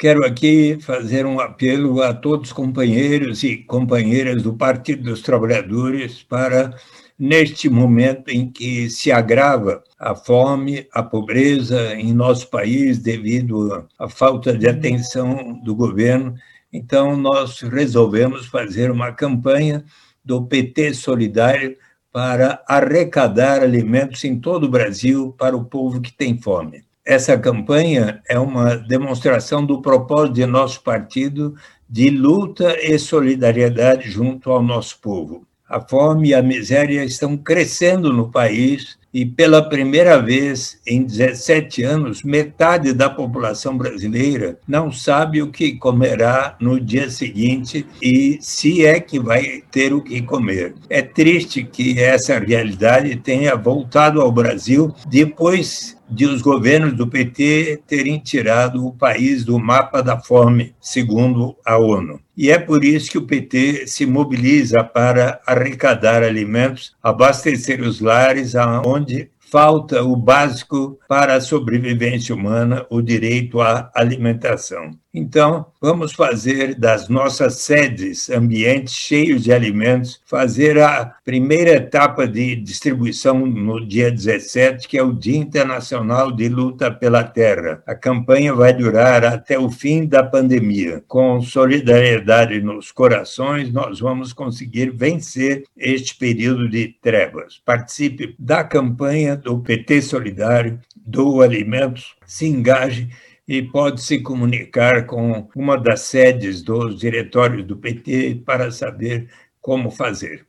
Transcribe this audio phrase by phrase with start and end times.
[0.00, 6.22] Quero aqui fazer um apelo a todos os companheiros e companheiras do Partido dos Trabalhadores
[6.22, 6.74] para,
[7.18, 14.08] neste momento em que se agrava a fome, a pobreza em nosso país devido à
[14.08, 16.34] falta de atenção do governo,
[16.72, 19.84] então nós resolvemos fazer uma campanha
[20.24, 21.76] do PT Solidário
[22.10, 26.88] para arrecadar alimentos em todo o Brasil para o povo que tem fome.
[27.04, 31.54] Essa campanha é uma demonstração do propósito de nosso partido
[31.88, 35.46] de luta e solidariedade junto ao nosso povo.
[35.68, 41.82] A fome e a miséria estão crescendo no país e, pela primeira vez em 17
[41.84, 48.84] anos, metade da população brasileira não sabe o que comerá no dia seguinte e se
[48.84, 50.74] é que vai ter o que comer.
[50.88, 57.82] É triste que essa realidade tenha voltado ao Brasil depois de os governos do PT
[57.86, 62.20] terem tirado o país do mapa da fome, segundo a ONU.
[62.36, 68.56] E é por isso que o PT se mobiliza para arrecadar alimentos, abastecer os lares
[68.56, 74.92] aonde falta o básico para a sobrevivência humana, o direito à alimentação.
[75.12, 82.54] Então, vamos fazer das nossas sedes ambientes cheios de alimentos, fazer a primeira etapa de
[82.54, 87.82] distribuição no dia 17, que é o Dia Internacional de Luta pela Terra.
[87.88, 91.02] A campanha vai durar até o fim da pandemia.
[91.08, 97.60] Com solidariedade nos corações, nós vamos conseguir vencer este período de trevas.
[97.64, 103.08] Participe da campanha do PT Solidário, do Alimentos, se engaje
[103.50, 109.28] e pode se comunicar com uma das sedes dos diretórios do PT para saber
[109.60, 110.46] como fazer.